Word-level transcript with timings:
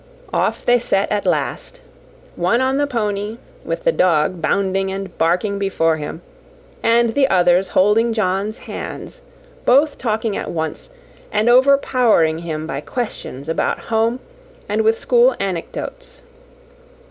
Off 0.33 0.65
they 0.65 0.79
set 0.79 1.11
at 1.11 1.27
last; 1.27 1.81
one 2.35 2.59
on 2.59 2.77
the 2.77 2.87
pony, 2.87 3.37
with 3.63 3.83
the 3.83 3.91
dog 3.91 4.41
bounding 4.41 4.91
and 4.91 5.15
barking 5.19 5.59
before 5.59 5.97
him, 5.97 6.23
and 6.81 7.13
the 7.13 7.27
others 7.27 7.67
holding 7.69 8.11
John's 8.11 8.57
hands; 8.57 9.21
both 9.63 9.99
talking 9.99 10.35
at 10.35 10.49
once, 10.49 10.89
and 11.31 11.47
overpowering 11.49 12.39
him 12.39 12.65
by 12.65 12.81
questions 12.81 13.47
about 13.47 13.77
home, 13.77 14.19
and 14.67 14.81
with 14.81 14.97
school 14.97 15.35
anecdotes. 15.39 16.23